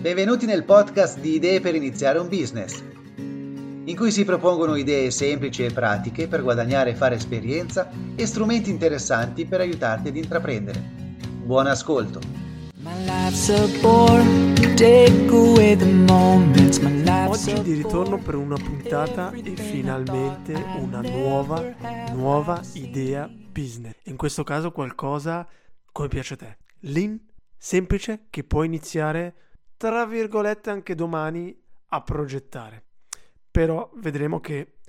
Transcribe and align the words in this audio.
Benvenuti 0.00 0.46
nel 0.46 0.62
podcast 0.62 1.18
di 1.18 1.34
Idee 1.34 1.60
per 1.60 1.74
iniziare 1.74 2.20
un 2.20 2.28
business, 2.28 2.80
in 3.16 3.96
cui 3.96 4.12
si 4.12 4.24
propongono 4.24 4.76
idee 4.76 5.10
semplici 5.10 5.64
e 5.64 5.72
pratiche 5.72 6.28
per 6.28 6.44
guadagnare 6.44 6.90
e 6.90 6.94
fare 6.94 7.16
esperienza 7.16 7.90
e 8.14 8.24
strumenti 8.24 8.70
interessanti 8.70 9.44
per 9.44 9.58
aiutarti 9.58 10.06
ad 10.06 10.16
intraprendere. 10.16 10.80
Buon 11.42 11.66
ascolto! 11.66 12.20
Oggi 17.26 17.62
di 17.62 17.72
ritorno 17.72 18.18
per 18.18 18.36
una 18.36 18.54
puntata 18.54 19.32
e 19.32 19.56
finalmente 19.56 20.52
una 20.78 21.00
nuova, 21.00 21.74
nuova 22.12 22.62
idea 22.74 23.28
business. 23.28 23.96
In 24.04 24.16
questo 24.16 24.44
caso 24.44 24.70
qualcosa 24.70 25.44
come 25.90 26.06
piace 26.06 26.34
a 26.34 26.36
te. 26.36 26.56
Lean, 26.82 27.20
semplice, 27.56 28.26
che 28.30 28.44
puoi 28.44 28.66
iniziare 28.66 29.34
tra 29.78 30.04
virgolette 30.04 30.70
anche 30.70 30.94
domani 30.96 31.56
a 31.90 32.02
progettare. 32.02 32.84
Però 33.50 33.90
vedremo 33.94 34.40
che 34.40 34.80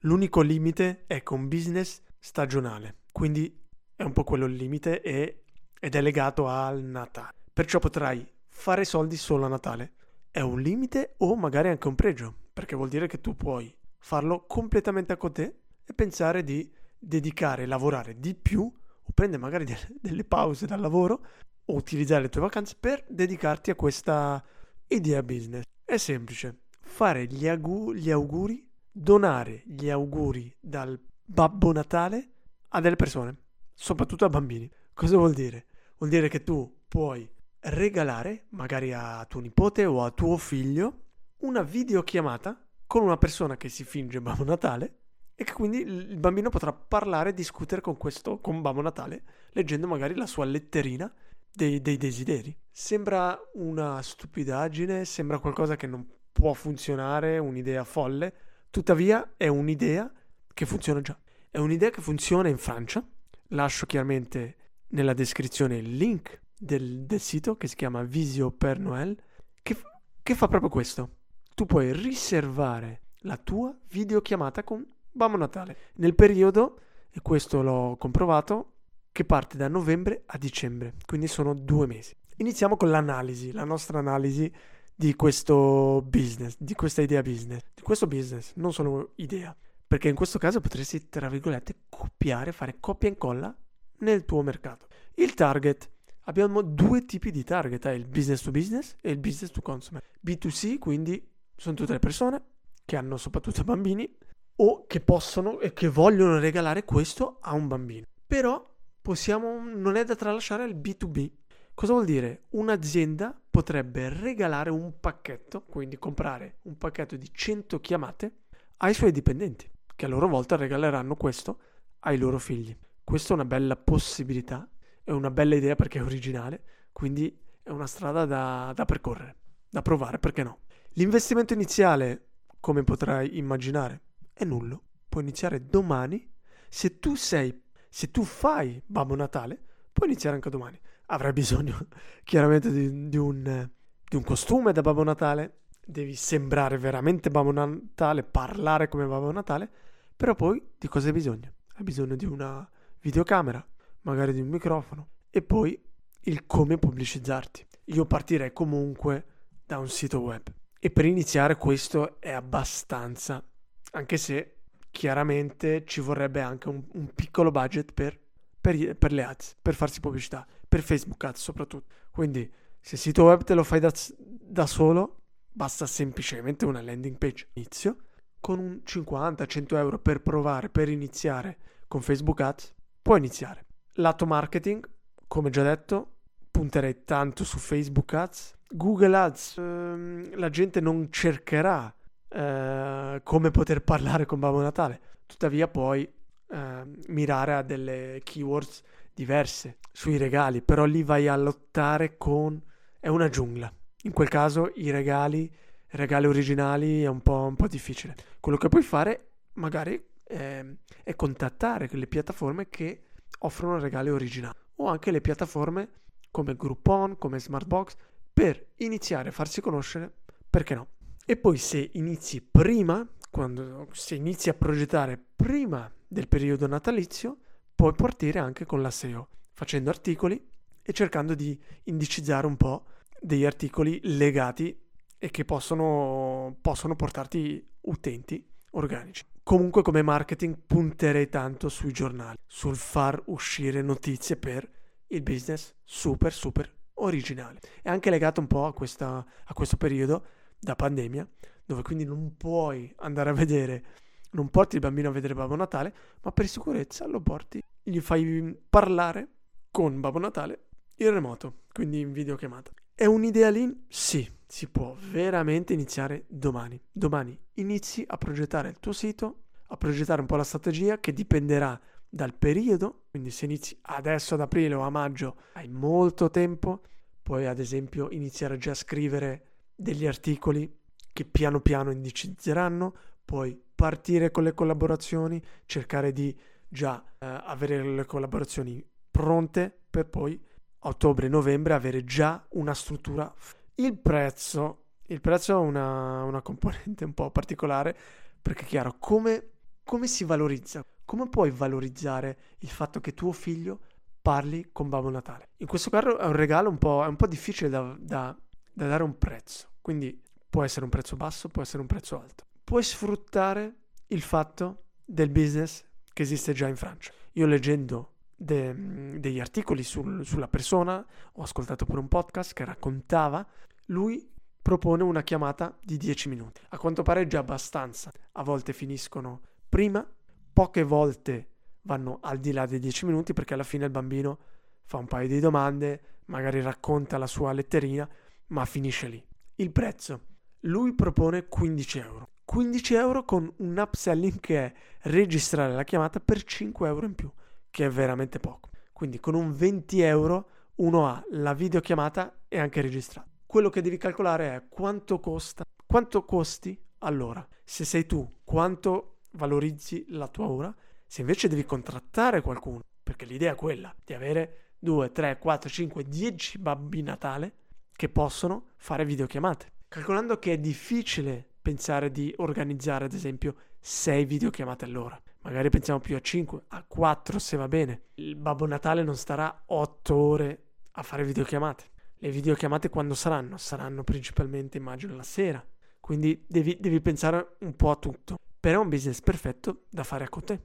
l'unico 0.00 0.40
limite 0.42 1.04
è 1.06 1.22
che 1.22 1.32
un 1.32 1.48
business 1.48 2.02
stagionale, 2.18 2.96
quindi 3.12 3.56
è 3.94 4.02
un 4.02 4.12
po' 4.12 4.24
quello 4.24 4.46
il 4.46 4.54
limite 4.54 5.00
e, 5.00 5.44
ed 5.78 5.94
è 5.94 6.00
legato 6.02 6.48
al 6.48 6.82
Natale. 6.82 7.36
Perciò 7.52 7.78
potrai 7.78 8.28
fare 8.48 8.84
soldi 8.84 9.16
solo 9.16 9.46
a 9.46 9.48
Natale. 9.48 9.92
È 10.30 10.40
un 10.40 10.60
limite 10.60 11.14
o 11.18 11.36
magari 11.36 11.68
anche 11.68 11.86
un 11.86 11.94
pregio, 11.94 12.34
perché 12.52 12.74
vuol 12.74 12.88
dire 12.88 13.06
che 13.06 13.20
tu 13.20 13.36
puoi 13.36 13.72
farlo 13.98 14.44
completamente 14.46 15.12
a 15.12 15.30
te 15.30 15.60
e 15.84 15.94
pensare 15.94 16.42
di 16.42 16.68
dedicare, 16.98 17.64
lavorare 17.64 18.18
di 18.18 18.34
più 18.34 18.62
o 18.62 19.12
prendere 19.14 19.40
magari 19.40 19.66
delle 20.00 20.24
pause 20.24 20.66
dal 20.66 20.80
lavoro 20.80 21.24
o 21.66 21.74
utilizzare 21.74 22.22
le 22.22 22.28
tue 22.28 22.40
vacanze 22.40 22.76
per 22.78 23.04
dedicarti 23.08 23.70
a 23.70 23.74
questa 23.74 24.42
idea 24.86 25.22
business. 25.22 25.64
È 25.84 25.96
semplice, 25.96 26.62
fare 26.80 27.26
gli, 27.26 27.48
auguri, 27.48 28.00
gli 28.00 28.10
auguri, 28.10 28.68
donare 28.90 29.62
gli 29.66 29.88
auguri 29.88 30.54
dal 30.58 31.00
Babbo 31.24 31.72
Natale 31.72 32.30
a 32.68 32.80
delle 32.80 32.96
persone, 32.96 33.36
soprattutto 33.72 34.24
a 34.24 34.28
bambini. 34.28 34.70
Cosa 34.92 35.16
vuol 35.16 35.32
dire? 35.32 35.66
Vuol 35.98 36.10
dire 36.10 36.28
che 36.28 36.42
tu 36.42 36.82
puoi 36.88 37.28
regalare, 37.60 38.46
magari 38.50 38.92
a 38.92 39.24
tuo 39.26 39.40
nipote 39.40 39.84
o 39.84 40.02
a 40.02 40.10
tuo 40.10 40.36
figlio, 40.36 41.04
una 41.38 41.62
videochiamata 41.62 42.66
con 42.86 43.02
una 43.02 43.16
persona 43.16 43.56
che 43.56 43.68
si 43.68 43.84
finge 43.84 44.20
Babbo 44.20 44.44
Natale 44.44 44.98
e 45.34 45.44
che 45.44 45.52
quindi 45.52 45.78
il 45.78 46.16
bambino 46.16 46.50
potrà 46.50 46.72
parlare 46.72 47.30
e 47.30 47.34
discutere 47.34 47.80
con 47.80 47.96
questo, 47.96 48.40
con 48.40 48.60
Babbo 48.60 48.82
Natale, 48.82 49.22
leggendo 49.52 49.86
magari 49.86 50.14
la 50.14 50.26
sua 50.26 50.44
letterina 50.44 51.10
dei, 51.52 51.80
dei 51.80 51.96
desideri. 51.96 52.56
Sembra 52.70 53.38
una 53.54 54.00
stupidaggine, 54.00 55.04
sembra 55.04 55.38
qualcosa 55.38 55.76
che 55.76 55.86
non 55.86 56.06
può 56.32 56.52
funzionare, 56.52 57.38
un'idea 57.38 57.84
folle, 57.84 58.34
tuttavia 58.70 59.34
è 59.36 59.48
un'idea 59.48 60.10
che 60.54 60.66
funziona 60.66 61.00
già. 61.00 61.18
È 61.50 61.58
un'idea 61.58 61.90
che 61.90 62.00
funziona 62.00 62.48
in 62.48 62.58
Francia. 62.58 63.06
Lascio 63.48 63.86
chiaramente 63.86 64.56
nella 64.88 65.12
descrizione 65.12 65.78
il 65.78 65.96
link 65.96 66.40
del, 66.56 67.04
del 67.04 67.20
sito 67.20 67.56
che 67.56 67.66
si 67.66 67.74
chiama 67.74 68.02
Visio 68.02 68.50
per 68.50 68.78
Noël, 68.78 69.20
che, 69.62 69.76
che 70.22 70.34
fa 70.34 70.48
proprio 70.48 70.70
questo. 70.70 71.16
Tu 71.54 71.66
puoi 71.66 71.92
riservare 71.92 73.02
la 73.24 73.36
tua 73.36 73.76
videochiamata 73.88 74.62
con 74.62 74.86
Babbo 75.10 75.36
Natale 75.36 75.76
nel 75.94 76.14
periodo, 76.14 76.80
e 77.10 77.20
questo 77.20 77.62
l'ho 77.62 77.96
comprovato, 77.98 78.74
che 79.12 79.24
parte 79.24 79.56
da 79.56 79.68
novembre 79.68 80.22
a 80.26 80.38
dicembre, 80.38 80.94
quindi 81.06 81.26
sono 81.26 81.54
due 81.54 81.86
mesi. 81.86 82.14
Iniziamo 82.36 82.76
con 82.76 82.90
l'analisi, 82.90 83.52
la 83.52 83.64
nostra 83.64 83.98
analisi 83.98 84.50
di 84.94 85.14
questo 85.14 86.02
business, 86.06 86.56
di 86.58 86.74
questa 86.74 87.02
idea 87.02 87.22
business, 87.22 87.62
di 87.74 87.82
questo 87.82 88.06
business, 88.06 88.52
non 88.56 88.72
solo 88.72 89.12
idea, 89.16 89.54
perché 89.86 90.08
in 90.08 90.14
questo 90.14 90.38
caso 90.38 90.60
potresti, 90.60 91.08
tra 91.08 91.28
virgolette, 91.28 91.74
copiare, 91.88 92.52
fare 92.52 92.76
copia 92.80 93.08
e 93.08 93.12
incolla 93.12 93.56
nel 93.98 94.24
tuo 94.24 94.42
mercato. 94.42 94.86
Il 95.14 95.34
target, 95.34 95.90
abbiamo 96.24 96.62
due 96.62 97.04
tipi 97.04 97.30
di 97.30 97.44
target, 97.44 97.86
eh, 97.86 97.94
il 97.94 98.06
business 98.06 98.42
to 98.42 98.50
business 98.50 98.94
e 99.00 99.10
il 99.10 99.18
business 99.18 99.50
to 99.50 99.60
consumer. 99.62 100.02
B2C, 100.24 100.78
quindi 100.78 101.26
sono 101.56 101.74
tutte 101.74 101.92
le 101.92 101.98
persone 101.98 102.42
che 102.84 102.96
hanno 102.96 103.16
soprattutto 103.16 103.64
bambini 103.64 104.08
o 104.56 104.86
che 104.86 105.00
possono 105.00 105.60
e 105.60 105.72
che 105.72 105.88
vogliono 105.88 106.38
regalare 106.38 106.84
questo 106.84 107.38
a 107.40 107.54
un 107.54 107.66
bambino. 107.66 108.06
Però 108.26 108.69
possiamo, 109.00 109.62
non 109.64 109.96
è 109.96 110.04
da 110.04 110.14
tralasciare 110.14 110.64
il 110.64 110.76
B2B. 110.76 111.30
Cosa 111.74 111.92
vuol 111.92 112.04
dire? 112.04 112.44
Un'azienda 112.50 113.38
potrebbe 113.50 114.08
regalare 114.08 114.70
un 114.70 115.00
pacchetto, 115.00 115.62
quindi 115.62 115.98
comprare 115.98 116.58
un 116.62 116.76
pacchetto 116.76 117.16
di 117.16 117.30
100 117.32 117.80
chiamate 117.80 118.32
ai 118.78 118.94
suoi 118.94 119.12
dipendenti, 119.12 119.70
che 119.96 120.04
a 120.04 120.08
loro 120.08 120.28
volta 120.28 120.56
regaleranno 120.56 121.16
questo 121.16 121.58
ai 122.00 122.18
loro 122.18 122.38
figli. 122.38 122.76
Questa 123.02 123.30
è 123.30 123.34
una 123.34 123.44
bella 123.44 123.76
possibilità, 123.76 124.68
è 125.02 125.10
una 125.10 125.30
bella 125.30 125.54
idea 125.54 125.74
perché 125.74 125.98
è 125.98 126.02
originale, 126.02 126.62
quindi 126.92 127.36
è 127.62 127.70
una 127.70 127.86
strada 127.86 128.24
da, 128.24 128.72
da 128.74 128.84
percorrere, 128.84 129.36
da 129.68 129.82
provare, 129.82 130.18
perché 130.18 130.42
no? 130.42 130.60
L'investimento 130.94 131.54
iniziale, 131.54 132.28
come 132.60 132.84
potrai 132.84 133.36
immaginare, 133.38 134.02
è 134.32 134.44
nullo. 134.44 134.82
Puoi 135.08 135.22
iniziare 135.22 135.66
domani 135.66 136.30
se 136.68 136.98
tu 136.98 137.14
sei 137.14 137.68
se 137.90 138.10
tu 138.10 138.22
fai 138.22 138.80
Babbo 138.86 139.16
Natale, 139.16 139.60
puoi 139.92 140.08
iniziare 140.08 140.36
anche 140.36 140.48
domani. 140.48 140.80
Avrai 141.06 141.32
bisogno 141.32 141.88
chiaramente 142.22 142.70
di, 142.70 143.08
di, 143.08 143.16
un, 143.16 143.68
di 144.08 144.16
un 144.16 144.22
costume 144.22 144.72
da 144.72 144.80
Babbo 144.80 145.02
Natale, 145.02 145.62
devi 145.84 146.14
sembrare 146.14 146.78
veramente 146.78 147.30
Babbo 147.30 147.50
Natale, 147.50 148.22
parlare 148.22 148.88
come 148.88 149.06
Babbo 149.06 149.32
Natale, 149.32 149.68
però 150.16 150.34
poi 150.34 150.64
di 150.78 150.86
cosa 150.86 151.08
hai 151.08 151.12
bisogno? 151.12 151.52
Hai 151.74 151.82
bisogno 151.82 152.14
di 152.14 152.26
una 152.26 152.66
videocamera, 153.00 153.66
magari 154.02 154.32
di 154.32 154.40
un 154.40 154.48
microfono 154.48 155.08
e 155.30 155.42
poi 155.42 155.82
il 156.22 156.46
come 156.46 156.78
pubblicizzarti. 156.78 157.66
Io 157.86 158.06
partirei 158.06 158.52
comunque 158.52 159.24
da 159.66 159.78
un 159.78 159.88
sito 159.88 160.20
web 160.20 160.42
e 160.78 160.90
per 160.90 161.04
iniziare 161.06 161.56
questo 161.56 162.20
è 162.20 162.30
abbastanza, 162.30 163.44
anche 163.92 164.16
se 164.16 164.59
chiaramente 164.90 165.84
ci 165.84 166.00
vorrebbe 166.00 166.40
anche 166.40 166.68
un, 166.68 166.82
un 166.92 167.08
piccolo 167.14 167.50
budget 167.50 167.92
per, 167.92 168.18
per, 168.60 168.96
per, 168.96 169.12
le 169.12 169.22
ads, 169.24 169.56
per 169.60 169.74
farsi 169.74 170.00
pubblicità, 170.00 170.46
per 170.68 170.82
Facebook 170.82 171.22
ads 171.24 171.40
soprattutto. 171.40 171.94
Quindi 172.10 172.50
se 172.80 172.94
il 172.94 173.00
sito 173.00 173.24
web 173.24 173.42
te 173.44 173.54
lo 173.54 173.64
fai 173.64 173.80
da, 173.80 173.92
da 174.18 174.66
solo, 174.66 175.22
basta 175.50 175.86
semplicemente 175.86 176.64
una 176.64 176.82
landing 176.82 177.16
page 177.18 177.48
inizio 177.54 177.96
con 178.40 178.58
un 178.58 178.80
50-100 178.84 179.76
euro 179.76 179.98
per 179.98 180.22
provare, 180.22 180.70
per 180.70 180.88
iniziare 180.88 181.58
con 181.86 182.00
Facebook 182.00 182.40
ads, 182.40 182.72
puoi 183.02 183.18
iniziare. 183.18 183.66
Lato 183.94 184.24
marketing, 184.24 184.88
come 185.26 185.50
già 185.50 185.62
detto, 185.62 186.14
punterei 186.50 187.04
tanto 187.04 187.44
su 187.44 187.58
Facebook 187.58 188.14
ads. 188.14 188.54
Google 188.68 189.16
ads, 189.16 189.56
ehm, 189.58 190.38
la 190.38 190.48
gente 190.48 190.80
non 190.80 191.08
cercherà 191.10 191.92
eh, 192.30 193.20
come 193.22 193.50
poter 193.50 193.82
parlare 193.82 194.26
con 194.26 194.38
Babbo 194.38 194.60
Natale. 194.60 195.00
Tuttavia 195.26 195.68
puoi 195.68 196.10
eh, 196.48 196.82
mirare 197.08 197.54
a 197.54 197.62
delle 197.62 198.20
keywords 198.24 198.82
diverse 199.12 199.78
sui 199.92 200.16
regali, 200.16 200.62
però 200.62 200.84
lì 200.84 201.02
vai 201.02 201.28
a 201.28 201.36
lottare 201.36 202.16
con... 202.16 202.60
è 202.98 203.08
una 203.08 203.28
giungla. 203.28 203.72
In 204.04 204.12
quel 204.12 204.28
caso 204.28 204.70
i 204.76 204.90
regali, 204.90 205.52
regali 205.88 206.26
originali 206.26 207.02
è 207.02 207.08
un 207.08 207.20
po', 207.20 207.42
un 207.42 207.56
po 207.56 207.68
difficile. 207.68 208.14
Quello 208.40 208.56
che 208.56 208.68
puoi 208.68 208.82
fare 208.82 209.32
magari 209.54 210.02
è, 210.22 210.64
è 211.02 211.14
contattare 211.16 211.88
le 211.90 212.06
piattaforme 212.06 212.68
che 212.68 213.08
offrono 213.40 213.78
regali 213.78 214.08
originali 214.08 214.56
o 214.76 214.86
anche 214.86 215.10
le 215.10 215.20
piattaforme 215.20 215.88
come 216.30 216.56
Groupon, 216.56 217.18
come 217.18 217.38
Smartbox 217.38 217.96
per 218.32 218.68
iniziare 218.76 219.28
a 219.28 219.32
farsi 219.32 219.60
conoscere, 219.60 220.12
perché 220.48 220.74
no? 220.74 220.86
E 221.30 221.36
poi 221.36 221.58
se 221.58 221.90
inizi 221.92 222.42
prima, 222.42 223.08
quando, 223.30 223.86
se 223.92 224.16
inizi 224.16 224.48
a 224.48 224.54
progettare 224.54 225.16
prima 225.36 225.88
del 226.08 226.26
periodo 226.26 226.66
natalizio, 226.66 227.36
puoi 227.72 227.92
partire 227.94 228.40
anche 228.40 228.66
con 228.66 228.82
la 228.82 228.90
SEO, 228.90 229.28
facendo 229.52 229.90
articoli 229.90 230.44
e 230.82 230.92
cercando 230.92 231.36
di 231.36 231.56
indicizzare 231.84 232.48
un 232.48 232.56
po' 232.56 232.86
degli 233.20 233.44
articoli 233.44 234.00
legati 234.02 234.76
e 235.18 235.30
che 235.30 235.44
possono, 235.44 236.58
possono 236.60 236.96
portarti 236.96 237.64
utenti 237.82 238.44
organici. 238.72 239.24
Comunque 239.44 239.82
come 239.82 240.02
marketing 240.02 240.56
punterei 240.66 241.28
tanto 241.28 241.68
sui 241.68 241.92
giornali, 241.92 242.38
sul 242.44 242.74
far 242.74 243.22
uscire 243.26 243.82
notizie 243.82 244.34
per 244.34 244.68
il 245.06 245.22
business 245.22 245.76
super 245.84 246.32
super 246.32 246.68
originale. 246.94 247.60
È 247.82 247.88
anche 247.88 248.10
legato 248.10 248.40
un 248.40 248.48
po' 248.48 248.66
a, 248.66 248.72
questa, 248.72 249.24
a 249.44 249.52
questo 249.52 249.76
periodo 249.76 250.24
da 250.60 250.76
pandemia, 250.76 251.26
dove 251.64 251.82
quindi 251.82 252.04
non 252.04 252.36
puoi 252.36 252.92
andare 252.98 253.30
a 253.30 253.32
vedere, 253.32 253.84
non 254.32 254.50
porti 254.50 254.76
il 254.76 254.82
bambino 254.82 255.08
a 255.08 255.12
vedere 255.12 255.34
Babbo 255.34 255.56
Natale, 255.56 255.94
ma 256.22 256.30
per 256.30 256.46
sicurezza 256.46 257.06
lo 257.06 257.20
porti, 257.20 257.62
gli 257.82 258.00
fai 258.00 258.56
parlare 258.68 259.28
con 259.70 260.00
Babbo 260.00 260.18
Natale 260.18 260.66
in 260.96 261.10
remoto, 261.10 261.62
quindi 261.72 262.00
in 262.00 262.12
videochiamata. 262.12 262.72
È 262.94 263.06
un'idea 263.06 263.48
lean? 263.48 263.86
Sì, 263.88 264.28
si 264.46 264.68
può 264.68 264.94
veramente 265.10 265.72
iniziare 265.72 266.24
domani. 266.28 266.80
Domani 266.92 267.38
inizi 267.54 268.04
a 268.06 268.18
progettare 268.18 268.68
il 268.68 268.78
tuo 268.78 268.92
sito, 268.92 269.44
a 269.68 269.76
progettare 269.76 270.20
un 270.20 270.26
po' 270.26 270.36
la 270.36 270.44
strategia 270.44 270.98
che 270.98 271.12
dipenderà 271.12 271.80
dal 272.08 272.34
periodo, 272.34 273.04
quindi 273.10 273.30
se 273.30 273.44
inizi 273.44 273.78
adesso 273.82 274.34
ad 274.34 274.40
aprile 274.40 274.74
o 274.74 274.80
a 274.82 274.90
maggio 274.90 275.36
hai 275.54 275.68
molto 275.68 276.28
tempo, 276.30 276.82
puoi 277.22 277.46
ad 277.46 277.60
esempio 277.60 278.10
iniziare 278.10 278.58
già 278.58 278.72
a 278.72 278.74
scrivere 278.74 279.49
degli 279.80 280.06
articoli 280.06 280.78
che 281.12 281.24
piano 281.24 281.60
piano 281.60 281.90
indicizzeranno, 281.90 282.94
puoi 283.24 283.60
partire 283.74 284.30
con 284.30 284.44
le 284.44 284.52
collaborazioni, 284.52 285.42
cercare 285.64 286.12
di 286.12 286.36
già 286.68 287.02
eh, 287.18 287.26
avere 287.26 287.82
le 287.82 288.04
collaborazioni 288.04 288.84
pronte 289.10 289.76
per 289.90 290.08
poi 290.08 290.40
a 290.82 290.88
ottobre-novembre 290.88 291.74
avere 291.74 292.04
già 292.04 292.44
una 292.50 292.74
struttura. 292.74 293.32
Il 293.76 293.98
prezzo, 293.98 294.84
il 295.06 295.20
prezzo 295.20 295.52
è 295.52 295.56
una, 295.56 296.22
una 296.24 296.42
componente 296.42 297.04
un 297.04 297.14
po' 297.14 297.30
particolare 297.30 297.96
perché 298.40 298.64
è 298.64 298.66
chiaro 298.66 298.96
come, 298.98 299.50
come 299.84 300.06
si 300.06 300.24
valorizza, 300.24 300.84
come 301.04 301.28
puoi 301.28 301.50
valorizzare 301.50 302.38
il 302.58 302.68
fatto 302.68 303.00
che 303.00 303.14
tuo 303.14 303.32
figlio 303.32 303.80
parli 304.22 304.68
con 304.72 304.88
Babbo 304.88 305.10
Natale. 305.10 305.48
In 305.58 305.66
questo 305.66 305.90
caso 305.90 306.18
è 306.18 306.24
un 306.24 306.32
regalo 306.32 306.68
un 306.68 306.78
po', 306.78 307.04
un 307.06 307.16
po 307.16 307.26
difficile 307.26 307.68
da, 307.68 307.96
da, 307.98 308.36
da 308.72 308.86
dare 308.86 309.02
un 309.02 309.16
prezzo, 309.18 309.68
quindi 309.80 310.20
può 310.48 310.64
essere 310.64 310.84
un 310.84 310.90
prezzo 310.90 311.16
basso, 311.16 311.48
può 311.48 311.62
essere 311.62 311.80
un 311.80 311.86
prezzo 311.86 312.20
alto. 312.20 312.44
Puoi 312.64 312.82
sfruttare 312.82 313.74
il 314.08 314.22
fatto 314.22 314.84
del 315.04 315.30
business 315.30 315.84
che 316.12 316.22
esiste 316.22 316.52
già 316.52 316.68
in 316.68 316.76
Francia. 316.76 317.12
Io 317.32 317.46
leggendo 317.46 318.14
de, 318.36 319.18
degli 319.18 319.40
articoli 319.40 319.82
sul, 319.82 320.24
sulla 320.24 320.48
persona, 320.48 321.04
ho 321.32 321.42
ascoltato 321.42 321.84
pure 321.84 322.00
un 322.00 322.08
podcast 322.08 322.52
che 322.52 322.64
raccontava, 322.64 323.46
lui 323.86 324.28
propone 324.62 325.02
una 325.02 325.22
chiamata 325.22 325.76
di 325.82 325.96
10 325.96 326.28
minuti. 326.28 326.62
A 326.68 326.78
quanto 326.78 327.02
pare 327.02 327.26
già 327.26 327.40
abbastanza. 327.40 328.12
A 328.32 328.42
volte 328.42 328.72
finiscono 328.72 329.40
prima, 329.68 330.06
poche 330.52 330.82
volte 330.82 331.48
vanno 331.82 332.18
al 332.22 332.38
di 332.38 332.52
là 332.52 332.66
dei 332.66 332.78
10 332.78 333.06
minuti 333.06 333.32
perché 333.32 333.54
alla 333.54 333.62
fine 333.62 333.86
il 333.86 333.90
bambino 333.90 334.38
fa 334.84 334.98
un 334.98 335.06
paio 335.06 335.28
di 335.28 335.40
domande, 335.40 336.00
magari 336.26 336.60
racconta 336.60 337.18
la 337.18 337.26
sua 337.26 337.52
letterina, 337.52 338.08
ma 338.50 338.64
finisce 338.64 339.08
lì. 339.08 339.24
Il 339.56 339.72
prezzo. 339.72 340.26
Lui 340.60 340.94
propone 340.94 341.46
15 341.46 341.98
euro. 341.98 342.28
15 342.44 342.94
euro 342.94 343.24
con 343.24 343.52
un 343.58 343.78
upselling 343.78 344.40
che 344.40 344.64
è 344.64 344.72
registrare 345.02 345.72
la 345.72 345.84
chiamata 345.84 346.20
per 346.20 346.42
5 346.42 346.88
euro 346.88 347.06
in 347.06 347.14
più, 347.14 347.30
che 347.70 347.86
è 347.86 347.90
veramente 347.90 348.40
poco. 348.40 348.70
Quindi 348.92 349.20
con 349.20 349.34
un 349.34 349.52
20 349.52 350.00
euro 350.00 350.48
uno 350.76 351.06
ha 351.06 351.22
la 351.30 351.54
videochiamata 351.54 352.44
e 352.48 352.58
anche 352.58 352.80
registrata. 352.80 353.28
Quello 353.46 353.70
che 353.70 353.82
devi 353.82 353.96
calcolare 353.96 354.54
è 354.54 354.68
quanto 354.68 355.20
costa, 355.20 355.64
quanto 355.86 356.24
costi 356.24 356.78
all'ora. 356.98 357.46
Se 357.64 357.84
sei 357.84 358.06
tu, 358.06 358.40
quanto 358.44 359.18
valorizzi 359.32 360.04
la 360.08 360.28
tua 360.28 360.48
ora. 360.48 360.74
Se 361.06 361.20
invece 361.20 361.48
devi 361.48 361.64
contrattare 361.64 362.40
qualcuno, 362.40 362.80
perché 363.02 363.24
l'idea 363.24 363.52
è 363.52 363.56
quella 363.56 363.94
di 364.04 364.14
avere 364.14 364.74
2, 364.78 365.12
3, 365.12 365.38
4, 365.38 365.68
5, 365.68 366.04
10 366.04 366.58
babbi 366.58 367.02
Natale 367.02 367.54
che 368.00 368.08
possono 368.08 368.68
fare 368.76 369.04
videochiamate. 369.04 369.72
Calcolando 369.88 370.38
che 370.38 370.54
è 370.54 370.58
difficile 370.58 371.46
pensare 371.60 372.10
di 372.10 372.32
organizzare 372.38 373.04
ad 373.04 373.12
esempio 373.12 373.54
6 373.78 374.24
videochiamate 374.24 374.86
all'ora. 374.86 375.20
Magari 375.42 375.68
pensiamo 375.68 376.00
più 376.00 376.16
a 376.16 376.20
5, 376.20 376.62
a 376.68 376.82
4 376.82 377.38
se 377.38 377.58
va 377.58 377.68
bene. 377.68 378.04
Il 378.14 378.36
Babbo 378.36 378.64
Natale 378.64 379.02
non 379.02 379.16
starà 379.16 379.64
8 379.66 380.14
ore 380.14 380.62
a 380.92 381.02
fare 381.02 381.24
videochiamate. 381.24 381.90
Le 382.16 382.30
videochiamate 382.30 382.88
quando 382.88 383.12
saranno? 383.12 383.58
Saranno 383.58 384.02
principalmente 384.02 384.78
immagino 384.78 385.14
la 385.14 385.22
sera. 385.22 385.62
Quindi 386.00 386.42
devi, 386.48 386.78
devi 386.80 387.02
pensare 387.02 387.56
un 387.58 387.76
po' 387.76 387.90
a 387.90 387.96
tutto. 387.96 388.38
Però 388.58 388.80
è 388.80 388.82
un 388.82 388.88
business 388.88 389.20
perfetto 389.20 389.82
da 389.90 390.04
fare 390.04 390.26
con 390.30 390.42
te. 390.42 390.58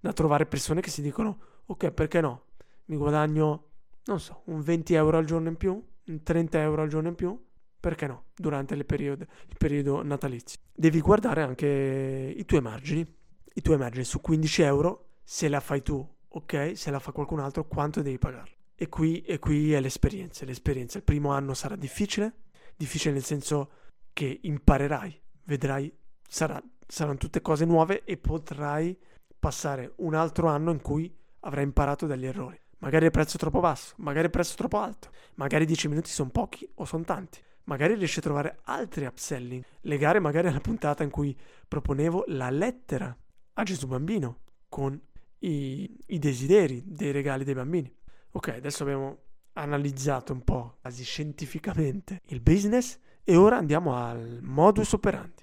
Da 0.00 0.12
trovare 0.12 0.44
persone 0.44 0.80
che 0.80 0.90
si 0.90 1.02
dicono 1.02 1.38
ok 1.66 1.92
perché 1.92 2.20
no? 2.20 2.46
Mi 2.86 2.96
guadagno, 2.96 3.68
non 4.06 4.18
so, 4.18 4.42
un 4.46 4.60
20 4.60 4.94
euro 4.94 5.18
al 5.18 5.24
giorno 5.24 5.48
in 5.48 5.56
più, 5.56 5.80
30 6.22 6.60
euro 6.60 6.82
al 6.82 6.88
giorno 6.88 7.08
in 7.08 7.14
più 7.14 7.38
perché 7.80 8.06
no? 8.06 8.26
Durante 8.36 8.76
periode, 8.84 9.26
il 9.48 9.56
periodo 9.56 10.02
natalizio. 10.02 10.58
Devi 10.74 11.00
guardare 11.00 11.42
anche 11.42 12.34
i 12.36 12.44
tuoi 12.44 12.60
margini. 12.60 13.06
I 13.52 13.62
tuoi 13.62 13.78
margini 13.78 14.04
su 14.04 14.20
15 14.20 14.62
euro, 14.62 15.08
se 15.24 15.48
la 15.48 15.60
fai 15.60 15.82
tu, 15.82 16.06
ok, 16.28 16.72
se 16.76 16.90
la 16.90 16.98
fa 16.98 17.10
qualcun 17.10 17.40
altro, 17.40 17.66
quanto 17.66 18.02
devi 18.02 18.18
pagarlo? 18.18 18.54
E 18.74 18.88
qui, 18.88 19.22
e 19.22 19.38
qui 19.38 19.72
è 19.72 19.80
l'esperienza. 19.80 20.44
L'esperienza. 20.44 20.98
Il 20.98 21.04
primo 21.04 21.32
anno 21.32 21.54
sarà 21.54 21.74
difficile, 21.74 22.34
difficile 22.76 23.14
nel 23.14 23.24
senso 23.24 23.70
che 24.12 24.40
imparerai, 24.42 25.20
vedrai, 25.44 25.92
sarà, 26.28 26.62
saranno 26.86 27.16
tutte 27.16 27.40
cose 27.40 27.64
nuove 27.64 28.04
e 28.04 28.18
potrai 28.18 28.96
passare 29.38 29.94
un 29.96 30.14
altro 30.14 30.48
anno 30.48 30.70
in 30.70 30.82
cui 30.82 31.12
avrai 31.40 31.64
imparato 31.64 32.06
dagli 32.06 32.26
errori. 32.26 32.60
Magari 32.80 33.06
il 33.06 33.10
prezzo 33.10 33.36
è 33.36 33.38
troppo 33.38 33.60
basso, 33.60 33.94
magari 33.98 34.26
il 34.26 34.30
prezzo 34.30 34.54
è 34.54 34.56
troppo 34.56 34.78
alto, 34.78 35.10
magari 35.34 35.64
10 35.64 35.88
minuti 35.88 36.10
sono 36.10 36.30
pochi 36.30 36.68
o 36.74 36.84
sono 36.84 37.04
tanti 37.04 37.40
magari 37.70 37.94
riesci 37.94 38.18
a 38.18 38.22
trovare 38.22 38.58
altri 38.64 39.06
upselling, 39.06 39.62
legare 39.82 40.18
magari 40.18 40.48
alla 40.48 40.60
puntata 40.60 41.04
in 41.04 41.10
cui 41.10 41.36
proponevo 41.68 42.24
la 42.28 42.50
lettera 42.50 43.16
a 43.54 43.62
Gesù 43.62 43.86
Bambino 43.86 44.40
con 44.68 45.00
i, 45.38 46.02
i 46.06 46.18
desideri 46.18 46.82
dei 46.84 47.12
regali 47.12 47.44
dei 47.44 47.54
bambini. 47.54 47.92
Ok, 48.32 48.48
adesso 48.48 48.82
abbiamo 48.82 49.18
analizzato 49.52 50.32
un 50.32 50.42
po' 50.42 50.78
quasi 50.80 51.04
scientificamente 51.04 52.20
il 52.26 52.40
business 52.40 52.98
e 53.22 53.36
ora 53.36 53.56
andiamo 53.56 53.94
al 53.94 54.40
modus 54.42 54.92
operandi. 54.92 55.42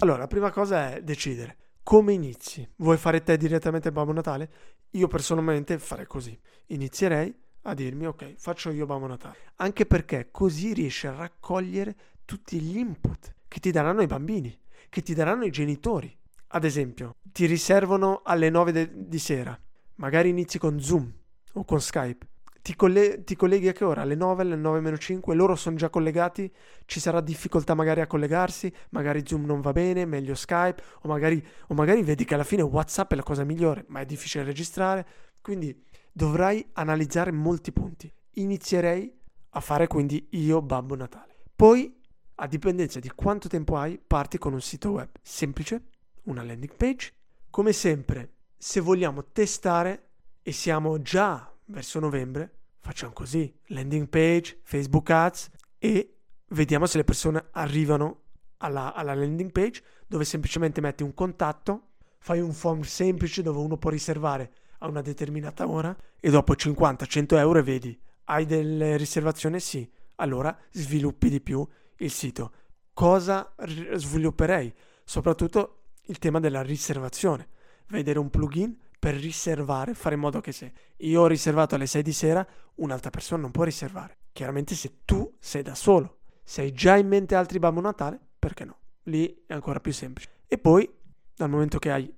Allora, 0.00 0.18
la 0.18 0.26
prima 0.28 0.52
cosa 0.52 0.94
è 0.94 1.02
decidere 1.02 1.56
come 1.88 2.12
inizi. 2.12 2.68
Vuoi 2.76 2.98
fare 2.98 3.22
te 3.22 3.38
direttamente 3.38 3.90
Babbo 3.90 4.12
Natale? 4.12 4.50
Io 4.90 5.06
personalmente 5.06 5.78
farei 5.78 6.06
così. 6.06 6.38
Inizierei 6.66 7.34
a 7.62 7.72
dirmi 7.72 8.04
ok, 8.04 8.34
faccio 8.36 8.68
io 8.68 8.84
Babbo 8.84 9.06
Natale. 9.06 9.38
Anche 9.56 9.86
perché 9.86 10.28
così 10.30 10.74
riesci 10.74 11.06
a 11.06 11.14
raccogliere 11.14 11.96
tutti 12.26 12.60
gli 12.60 12.76
input 12.76 13.34
che 13.48 13.58
ti 13.58 13.70
daranno 13.70 14.02
i 14.02 14.06
bambini, 14.06 14.54
che 14.90 15.00
ti 15.00 15.14
daranno 15.14 15.46
i 15.46 15.50
genitori. 15.50 16.14
Ad 16.48 16.64
esempio, 16.64 17.16
ti 17.22 17.46
riservano 17.46 18.20
alle 18.22 18.50
9 18.50 18.70
de- 18.70 18.90
di 19.08 19.18
sera, 19.18 19.58
magari 19.94 20.28
inizi 20.28 20.58
con 20.58 20.78
Zoom 20.82 21.10
o 21.54 21.64
con 21.64 21.80
Skype. 21.80 22.26
Ti, 22.68 22.76
coll- 22.76 23.24
ti, 23.24 23.34
colleghi 23.34 23.68
a 23.68 23.72
che 23.72 23.82
ora? 23.82 24.02
Alle 24.02 24.14
9, 24.14 24.42
alle 24.42 24.54
9 24.54 24.80
meno 24.80 24.98
5, 24.98 25.34
loro 25.34 25.56
sono 25.56 25.76
già 25.76 25.88
collegati, 25.88 26.52
ci 26.84 27.00
sarà 27.00 27.22
difficoltà 27.22 27.72
magari 27.72 28.02
a 28.02 28.06
collegarsi, 28.06 28.70
magari 28.90 29.22
Zoom 29.24 29.46
non 29.46 29.62
va 29.62 29.72
bene, 29.72 30.04
meglio 30.04 30.34
Skype, 30.34 30.82
o 31.00 31.08
magari, 31.08 31.42
o 31.68 31.72
magari 31.74 32.02
vedi 32.02 32.26
che 32.26 32.34
alla 32.34 32.44
fine 32.44 32.60
WhatsApp 32.60 33.12
è 33.12 33.16
la 33.16 33.22
cosa 33.22 33.42
migliore, 33.42 33.86
ma 33.88 34.00
è 34.00 34.04
difficile 34.04 34.44
registrare. 34.44 35.06
Quindi 35.40 35.82
dovrai 36.12 36.62
analizzare 36.74 37.32
molti 37.32 37.72
punti. 37.72 38.12
Inizierei 38.32 39.18
a 39.48 39.60
fare 39.60 39.86
quindi 39.86 40.28
io 40.32 40.60
Babbo 40.60 40.94
Natale. 40.94 41.38
Poi, 41.56 41.98
a 42.34 42.46
dipendenza 42.46 43.00
di 43.00 43.10
quanto 43.14 43.48
tempo 43.48 43.78
hai, 43.78 43.98
parti 43.98 44.36
con 44.36 44.52
un 44.52 44.60
sito 44.60 44.90
web 44.90 45.08
semplice, 45.22 45.84
una 46.24 46.44
landing 46.44 46.76
page. 46.76 47.14
Come 47.48 47.72
sempre, 47.72 48.32
se 48.58 48.80
vogliamo 48.80 49.24
testare 49.32 50.08
e 50.42 50.52
siamo 50.52 51.00
già 51.00 51.50
verso 51.64 51.98
novembre, 51.98 52.56
facciamo 52.88 53.12
così, 53.12 53.54
landing 53.66 54.08
page, 54.08 54.60
Facebook 54.62 55.10
Ads 55.10 55.50
e 55.76 56.20
vediamo 56.48 56.86
se 56.86 56.96
le 56.96 57.04
persone 57.04 57.48
arrivano 57.50 58.22
alla, 58.58 58.94
alla 58.94 59.14
landing 59.14 59.52
page 59.52 59.82
dove 60.06 60.24
semplicemente 60.24 60.80
metti 60.80 61.02
un 61.02 61.12
contatto, 61.12 61.88
fai 62.18 62.40
un 62.40 62.54
form 62.54 62.80
semplice 62.80 63.42
dove 63.42 63.58
uno 63.58 63.76
può 63.76 63.90
riservare 63.90 64.52
a 64.78 64.88
una 64.88 65.02
determinata 65.02 65.68
ora 65.68 65.94
e 66.18 66.30
dopo 66.30 66.54
50-100 66.54 67.36
euro 67.36 67.62
vedi, 67.62 68.00
hai 68.24 68.46
delle 68.46 68.96
riservazioni? 68.96 69.60
Sì, 69.60 69.86
allora 70.16 70.56
sviluppi 70.70 71.28
di 71.28 71.42
più 71.42 71.66
il 71.98 72.10
sito. 72.10 72.52
Cosa 72.94 73.52
r- 73.54 73.96
svilupperei? 73.96 74.72
Soprattutto 75.04 75.82
il 76.06 76.18
tema 76.18 76.40
della 76.40 76.62
riservazione. 76.62 77.48
Vedere 77.88 78.18
un 78.18 78.30
plugin 78.30 78.74
per 78.98 79.14
riservare, 79.14 79.94
fare 79.94 80.16
in 80.16 80.20
modo 80.20 80.40
che 80.40 80.52
se 80.52 80.72
io 80.96 81.22
ho 81.22 81.26
riservato 81.26 81.74
alle 81.74 81.86
6 81.86 82.02
di 82.02 82.12
sera, 82.12 82.46
un'altra 82.76 83.10
persona 83.10 83.42
non 83.42 83.50
può 83.50 83.64
riservare. 83.64 84.16
Chiaramente 84.32 84.74
se 84.74 85.00
tu 85.04 85.36
sei 85.38 85.62
da 85.62 85.74
solo, 85.74 86.18
se 86.42 86.62
hai 86.62 86.72
già 86.72 86.96
in 86.96 87.06
mente 87.06 87.34
altri 87.34 87.58
Babbo 87.58 87.80
Natale, 87.80 88.18
perché 88.38 88.64
no? 88.64 88.78
Lì 89.04 89.44
è 89.46 89.54
ancora 89.54 89.80
più 89.80 89.92
semplice. 89.92 90.30
E 90.46 90.58
poi, 90.58 90.90
dal 91.34 91.48
momento 91.48 91.78
che 91.78 91.90
hai 91.90 92.12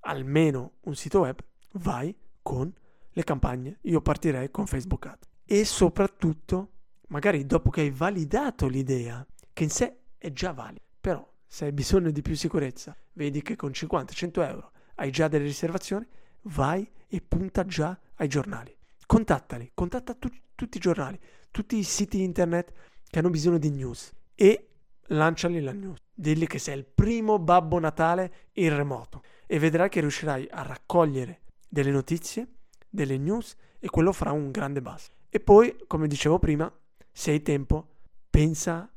almeno 0.00 0.74
un 0.82 0.94
sito 0.94 1.20
web, 1.20 1.38
vai 1.72 2.14
con 2.42 2.72
le 3.10 3.24
campagne. 3.24 3.78
Io 3.82 4.00
partirei 4.00 4.50
con 4.50 4.66
Facebook 4.66 5.06
Ad. 5.06 5.18
E 5.44 5.64
soprattutto, 5.64 6.70
magari 7.08 7.44
dopo 7.44 7.70
che 7.70 7.82
hai 7.82 7.90
validato 7.90 8.68
l'idea, 8.68 9.26
che 9.52 9.64
in 9.64 9.70
sé 9.70 9.98
è 10.16 10.32
già 10.32 10.52
valida, 10.52 10.84
però 11.00 11.28
se 11.46 11.64
hai 11.64 11.72
bisogno 11.72 12.10
di 12.10 12.22
più 12.22 12.36
sicurezza, 12.36 12.96
vedi 13.14 13.42
che 13.42 13.56
con 13.56 13.70
50-100 13.70 14.48
euro 14.48 14.72
hai 15.00 15.10
già 15.10 15.28
delle 15.28 15.44
riservazioni, 15.44 16.06
vai 16.42 16.88
e 17.08 17.20
punta 17.20 17.64
già 17.64 17.98
ai 18.16 18.28
giornali. 18.28 18.76
contattali, 19.06 19.72
contatta 19.74 20.14
tu- 20.14 20.30
tutti 20.54 20.76
i 20.76 20.80
giornali, 20.80 21.18
tutti 21.50 21.76
i 21.76 21.82
siti 21.82 22.22
internet 22.22 22.72
che 23.08 23.18
hanno 23.18 23.28
bisogno 23.30 23.58
di 23.58 23.70
news 23.70 24.12
e 24.36 24.68
lanciali 25.08 25.60
la 25.60 25.72
news. 25.72 25.98
Digli 26.14 26.46
che 26.46 26.60
sei 26.60 26.78
il 26.78 26.84
primo 26.84 27.40
Babbo 27.40 27.80
Natale 27.80 28.50
in 28.52 28.76
remoto 28.76 29.22
e 29.48 29.58
vedrai 29.58 29.88
che 29.88 29.98
riuscirai 29.98 30.46
a 30.48 30.62
raccogliere 30.62 31.40
delle 31.68 31.90
notizie, 31.90 32.46
delle 32.88 33.18
news 33.18 33.56
e 33.80 33.88
quello 33.88 34.12
farà 34.12 34.30
un 34.30 34.52
grande 34.52 34.80
buzz. 34.80 35.08
E 35.28 35.40
poi, 35.40 35.76
come 35.88 36.06
dicevo 36.06 36.38
prima, 36.38 36.72
se 37.10 37.32
hai 37.32 37.42
tempo, 37.42 37.88
pensa 38.30 38.88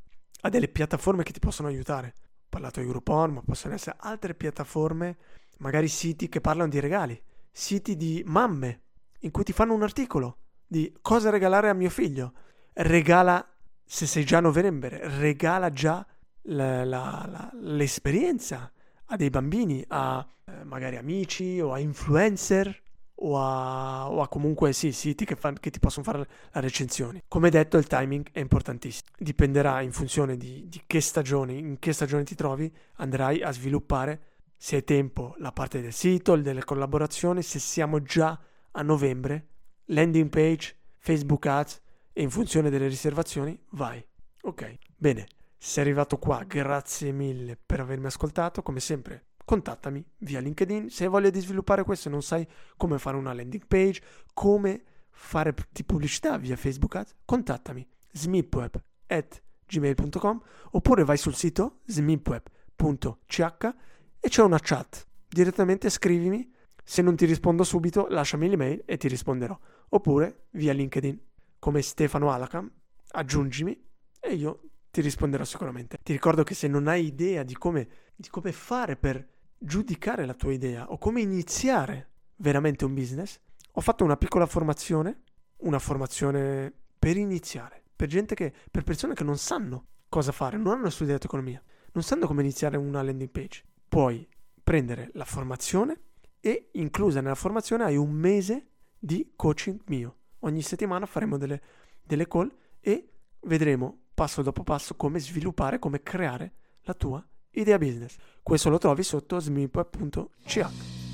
a 0.41 0.49
delle 0.49 0.67
piattaforme 0.67 1.23
che 1.23 1.31
ti 1.31 1.39
possono 1.39 1.69
aiutare. 1.69 2.13
Ho 2.17 2.49
parlato 2.49 2.81
di 2.81 2.85
Groupon, 2.85 3.31
ma 3.31 3.41
possono 3.41 3.73
essere 3.73 3.95
altre 3.99 4.35
piattaforme, 4.35 5.17
magari 5.57 5.87
siti 5.87 6.29
che 6.29 6.41
parlano 6.41 6.69
di 6.69 6.79
regali, 6.79 7.21
siti 7.51 7.95
di 7.95 8.23
mamme, 8.25 8.81
in 9.19 9.31
cui 9.31 9.43
ti 9.43 9.53
fanno 9.53 9.73
un 9.73 9.83
articolo 9.83 10.37
di 10.65 10.93
cosa 11.01 11.29
regalare 11.29 11.69
a 11.69 11.73
mio 11.73 11.89
figlio. 11.89 12.33
Regala, 12.73 13.47
se 13.85 14.05
sei 14.05 14.25
già 14.25 14.39
novembre, 14.39 14.99
regala 15.19 15.71
già 15.71 16.05
la, 16.43 16.83
la, 16.83 17.27
la, 17.29 17.51
l'esperienza 17.61 18.71
a 19.05 19.15
dei 19.15 19.29
bambini, 19.29 19.83
a 19.87 20.25
eh, 20.45 20.63
magari 20.63 20.97
amici 20.97 21.59
o 21.61 21.71
a 21.71 21.79
influencer 21.79 22.81
o 23.15 23.39
a, 23.39 24.09
o 24.09 24.21
a 24.21 24.27
comunque 24.27 24.73
sì, 24.73 24.91
siti 24.91 25.23
che, 25.23 25.35
fa, 25.35 25.53
che, 25.53 25.69
ti 25.69 25.79
possono 25.79 26.03
fare 26.03 26.27
la 26.51 26.59
recensione. 26.59 27.23
Come 27.27 27.49
detto, 27.49 27.77
il 27.77 27.87
timing 27.87 28.29
è 28.31 28.39
importantissimo. 28.39 29.09
Dipenderà 29.17 29.81
in 29.81 29.91
funzione 29.91 30.35
di, 30.35 30.67
di 30.67 30.81
che 30.85 30.99
stagione, 30.99 31.53
in 31.53 31.79
che 31.79 31.93
stagione 31.93 32.23
ti 32.23 32.35
trovi, 32.35 32.71
andrai 32.95 33.41
a 33.41 33.51
sviluppare 33.51 34.32
se 34.63 34.77
hai 34.77 34.83
tempo 34.85 35.35
la 35.39 35.51
parte 35.51 35.81
del 35.81 35.91
sito, 35.91 36.37
delle 36.37 36.63
collaborazioni, 36.63 37.41
se 37.41 37.59
siamo 37.59 38.01
già 38.01 38.39
a 38.71 38.81
novembre, 38.81 39.47
landing 39.87 40.29
page, 40.29 40.77
Facebook 40.99 41.45
Ads 41.45 41.81
e 42.13 42.21
in 42.21 42.29
funzione 42.29 42.69
delle 42.69 42.87
riservazioni 42.87 43.61
vai. 43.71 44.01
Ok, 44.43 44.77
bene. 44.95 45.27
Se 45.57 45.71
sei 45.71 45.83
arrivato 45.83 46.17
qua, 46.17 46.45
grazie 46.45 47.11
mille 47.11 47.57
per 47.57 47.81
avermi 47.81 48.05
ascoltato. 48.05 48.61
Come 48.61 48.79
sempre, 48.79 49.31
contattami 49.43 50.01
via 50.19 50.39
LinkedIn. 50.39 50.89
Se 50.89 51.03
hai 51.03 51.09
voglia 51.09 51.29
di 51.29 51.41
sviluppare 51.41 51.83
questo 51.83 52.07
e 52.07 52.11
non 52.11 52.21
sai 52.21 52.47
come 52.77 52.97
fare 52.99 53.17
una 53.17 53.33
landing 53.33 53.67
page, 53.67 54.01
come 54.33 54.81
fare 55.09 55.53
di 55.71 55.83
pubblicità 55.83 56.37
via 56.37 56.55
Facebook 56.55 56.95
Ads, 56.95 57.15
contattami 57.25 57.85
smipweb 58.13 58.81
at 59.07 59.43
gmail.com 59.67 60.41
oppure 60.71 61.03
vai 61.03 61.17
sul 61.17 61.35
sito 61.35 61.81
smipweb.ch 61.85 63.75
e 64.25 64.29
c'è 64.29 64.41
una 64.41 64.57
chat. 64.57 65.05
Direttamente 65.27 65.89
scrivimi 65.89 66.49
se 66.81 67.01
non 67.01 67.17
ti 67.17 67.25
rispondo 67.25 67.65
subito, 67.65 68.07
lasciami 68.07 68.47
l'email 68.47 68.83
e 68.85 68.95
ti 68.95 69.09
risponderò. 69.09 69.59
Oppure 69.89 70.45
via 70.51 70.71
LinkedIn, 70.71 71.19
come 71.59 71.81
Stefano 71.81 72.31
Alacam, 72.31 72.71
aggiungimi 73.11 73.77
e 74.21 74.33
io 74.33 74.69
ti 74.91 75.01
risponderò 75.01 75.43
sicuramente. 75.43 75.97
Ti 76.01 76.13
ricordo 76.13 76.43
che 76.43 76.53
se 76.53 76.69
non 76.69 76.87
hai 76.87 77.05
idea 77.05 77.43
di 77.43 77.53
come, 77.57 77.89
di 78.15 78.29
come 78.29 78.53
fare 78.53 78.95
per 78.95 79.27
giudicare 79.57 80.25
la 80.25 80.35
tua 80.35 80.53
idea 80.53 80.89
o 80.89 80.97
come 80.97 81.19
iniziare 81.19 82.11
veramente 82.37 82.85
un 82.85 82.93
business, 82.93 83.41
ho 83.73 83.81
fatto 83.81 84.05
una 84.05 84.15
piccola 84.15 84.45
formazione, 84.45 85.23
una 85.57 85.79
formazione 85.79 86.71
per 86.97 87.17
iniziare, 87.17 87.83
per 87.93 88.07
che, 88.07 88.53
per 88.71 88.83
persone 88.83 89.15
che 89.15 89.25
non 89.25 89.37
sanno 89.37 89.87
cosa 90.07 90.31
fare, 90.31 90.55
non 90.55 90.77
hanno 90.77 90.89
studiato 90.89 91.25
economia, 91.25 91.61
non 91.91 92.03
sanno 92.05 92.25
come 92.25 92.41
iniziare 92.41 92.77
una 92.77 93.03
landing 93.03 93.29
page. 93.29 93.63
Puoi 93.93 94.27
prendere 94.63 95.11
la 95.13 95.23
formazione 95.23 95.99
e 96.39 96.69
inclusa 96.71 97.21
nella 97.21 97.35
formazione 97.35 97.83
hai 97.83 97.95
un 97.95 98.09
mese 98.09 98.69
di 98.97 99.33
coaching 99.35 99.81
mio. 99.85 100.15
Ogni 100.39 100.63
settimana 100.63 101.05
faremo 101.05 101.37
delle, 101.37 101.61
delle 102.01 102.27
call 102.27 102.51
e 102.79 103.07
vedremo 103.41 104.05
passo 104.15 104.41
dopo 104.41 104.63
passo 104.63 104.95
come 104.95 105.19
sviluppare, 105.19 105.77
come 105.77 106.01
creare 106.01 106.53
la 106.85 106.95
tua 106.95 107.23
idea 107.51 107.77
business. 107.77 108.15
Questo 108.41 108.71
lo 108.71 108.79
trovi 108.79 109.03
sotto 109.03 109.39
smip.ch. 109.39 110.65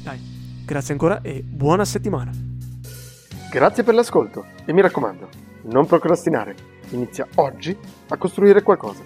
Dai, 0.02 0.20
grazie 0.66 0.94
ancora 0.94 1.20
e 1.20 1.44
buona 1.44 1.84
settimana. 1.84 2.32
Grazie 3.52 3.84
per 3.84 3.94
l'ascolto 3.94 4.46
e 4.64 4.72
mi 4.72 4.80
raccomando, 4.80 5.28
non 5.64 5.86
procrastinare. 5.86 6.56
Inizia 6.92 7.28
oggi 7.36 7.78
a 8.08 8.16
costruire 8.16 8.64
qualcosa. 8.64 9.04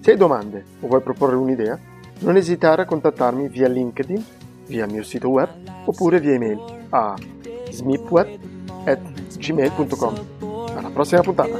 Se 0.00 0.12
hai 0.12 0.16
domande 0.16 0.64
o 0.80 0.86
vuoi 0.86 1.02
proporre 1.02 1.36
un'idea, 1.36 1.91
non 2.22 2.36
esitare 2.36 2.82
a 2.82 2.84
contattarmi 2.84 3.48
via 3.48 3.68
LinkedIn 3.68 4.24
via 4.66 4.84
il 4.86 4.92
mio 4.92 5.02
sito 5.02 5.28
web 5.28 5.48
oppure 5.84 6.20
via 6.20 6.34
email 6.34 6.86
a 6.90 7.16
smipweb.gmail.com. 7.70 10.14
Alla 10.74 10.90
prossima 10.90 11.20
puntata! 11.20 11.58